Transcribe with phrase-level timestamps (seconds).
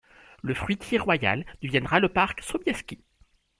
[0.41, 3.03] Le fruitier royal deviendra le parc Sobieski.